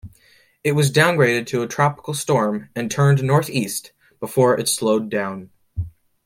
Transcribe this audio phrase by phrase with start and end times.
[0.63, 5.51] It was downgraded to a tropical storm and turned northeast before it slowed down.